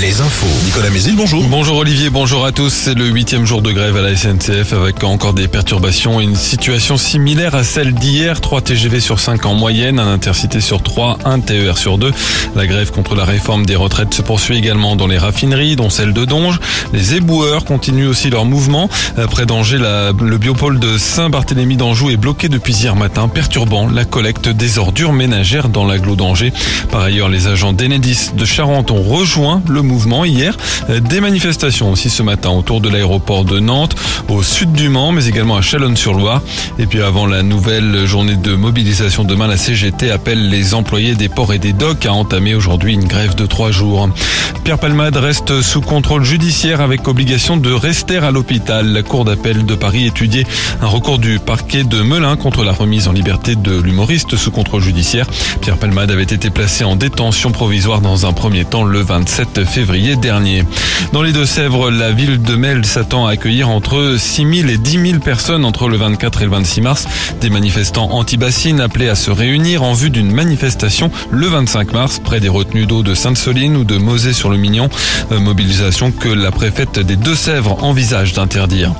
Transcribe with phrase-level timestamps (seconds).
[0.00, 0.46] les infos.
[0.64, 1.42] Nicolas Mézil, bonjour.
[1.44, 2.72] Bonjour Olivier, bonjour à tous.
[2.72, 6.36] C'est le huitième jour de grève à la SNCF avec encore des perturbations et une
[6.36, 8.40] situation similaire à celle d'hier.
[8.40, 12.12] 3 TGV sur 5 en moyenne, un intercité sur 3, un TER sur 2.
[12.54, 16.12] La grève contre la réforme des retraites se poursuit également dans les raffineries, dont celle
[16.12, 16.60] de Donge.
[16.92, 18.88] Les éboueurs continuent aussi leur mouvement.
[19.30, 24.48] Près d'Angers, le biopôle de Saint-Barthélemy d'Anjou est bloqué depuis hier matin, perturbant la collecte
[24.48, 26.52] des ordures ménagères dans l'agglo d'Angers.
[26.90, 30.56] Par ailleurs, les agents d'Enedis de Charente ont rejoint le mouvement hier.
[30.88, 33.96] Des manifestations aussi ce matin autour de l'aéroport de Nantes,
[34.28, 36.42] au sud du Mans, mais également à Chalonne-sur-Loire.
[36.78, 41.28] Et puis avant la nouvelle journée de mobilisation demain, la CGT appelle les employés des
[41.28, 44.08] ports et des docks à entamer aujourd'hui une grève de trois jours.
[44.68, 48.92] Pierre Palmade reste sous contrôle judiciaire avec obligation de rester à l'hôpital.
[48.92, 50.44] La Cour d'appel de Paris étudiait
[50.82, 54.82] un recours du parquet de Melun contre la remise en liberté de l'humoriste sous contrôle
[54.82, 55.26] judiciaire.
[55.62, 60.16] Pierre Palmade avait été placé en détention provisoire dans un premier temps le 27 février
[60.16, 60.64] dernier.
[61.14, 65.12] Dans les Deux-Sèvres, la ville de Mel s'attend à accueillir entre 6 000 et 10
[65.12, 67.08] 000 personnes entre le 24 et le 26 mars.
[67.40, 72.40] Des manifestants anti-bassines appelés à se réunir en vue d'une manifestation le 25 mars près
[72.40, 73.96] des retenues d'eau de Sainte-Soline ou de
[74.58, 74.88] Mosée-sur-le-Mignon.
[75.32, 78.92] Euh, mobilisation que la préfète des Deux-Sèvres envisage d'interdire.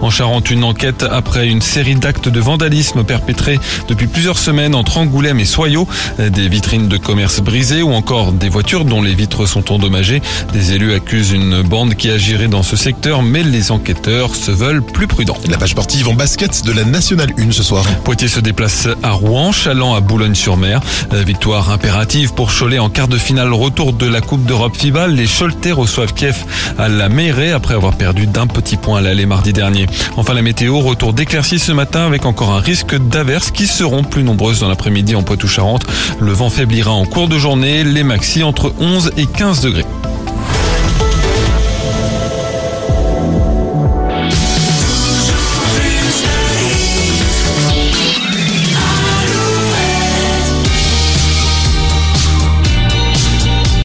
[0.00, 3.58] En Charente, une enquête après une série d'actes de vandalisme perpétrés
[3.88, 5.88] depuis plusieurs semaines entre Angoulême et Soyaux.
[6.18, 10.20] Des vitrines de commerce brisées ou encore des voitures dont les vitres sont endommagées.
[10.52, 14.82] Des élus accusent une bande qui agirait dans ce secteur, mais les enquêteurs se veulent
[14.82, 15.38] plus prudents.
[15.48, 17.84] La page sportive en basket de la Nationale 1 ce soir.
[18.04, 20.80] Poitiers se déplace à Rouen, Chaland à Boulogne-sur-Mer.
[21.12, 25.05] Victoire impérative pour Cholet en quart de finale retour de la Coupe d'Europe FIBA.
[25.06, 26.36] Les Choletais reçoivent Kiev
[26.78, 29.86] à la Meyrée après avoir perdu d'un petit point à l'aller mardi dernier.
[30.16, 34.22] Enfin la météo, retour d'éclaircies ce matin avec encore un risque d'averses qui seront plus
[34.22, 35.86] nombreuses dans l'après-midi en Poitou-Charentes.
[36.20, 39.84] Le vent faiblira en cours de journée, les maxi entre 11 et 15 degrés.